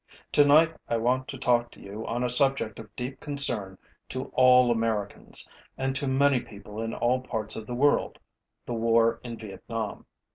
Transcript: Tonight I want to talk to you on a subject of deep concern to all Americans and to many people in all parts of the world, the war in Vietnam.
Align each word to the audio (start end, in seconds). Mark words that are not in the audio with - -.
Tonight 0.31 0.75
I 0.89 0.97
want 0.97 1.27
to 1.27 1.37
talk 1.37 1.69
to 1.73 1.79
you 1.79 2.07
on 2.07 2.23
a 2.23 2.27
subject 2.29 2.79
of 2.79 2.89
deep 2.95 3.19
concern 3.19 3.77
to 4.09 4.29
all 4.33 4.71
Americans 4.71 5.47
and 5.77 5.95
to 5.95 6.07
many 6.07 6.39
people 6.39 6.81
in 6.81 6.95
all 6.95 7.21
parts 7.21 7.55
of 7.55 7.67
the 7.67 7.75
world, 7.75 8.17
the 8.65 8.73
war 8.73 9.19
in 9.23 9.37
Vietnam. 9.37 10.07